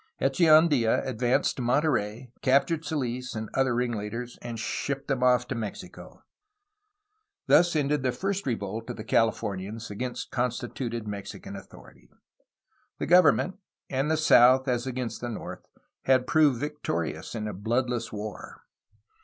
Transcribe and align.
Echeandla 0.19 1.05
advanced 1.05 1.57
to 1.57 1.61
Monterey, 1.61 2.31
captured 2.41 2.83
Soils 2.83 3.35
and 3.35 3.51
other 3.53 3.75
ringlead 3.75 4.13
ers, 4.15 4.39
and 4.41 4.57
shipped 4.59 5.07
them 5.07 5.19
to 5.21 5.53
Mexico. 5.53 6.23
Thus 7.45 7.75
ended 7.75 8.01
the 8.01 8.11
first 8.11 8.47
revolt 8.47 8.89
of 8.89 8.95
the 8.95 9.03
Californians 9.03 9.91
against 9.91 10.31
constituted 10.31 11.07
Mexican 11.07 11.55
authority. 11.55 12.09
The 12.97 13.05
government— 13.05 13.59
and 13.91 14.09
the 14.09 14.17
south 14.17 14.67
as 14.67 14.87
against 14.87 15.21
the 15.21 15.29
north— 15.29 15.63
^had 16.07 16.25
proved 16.25 16.59
victorious 16.59 17.35
in 17.35 17.47
a 17.47 17.53
bloodless 17.53 18.11
war. 18.11 18.63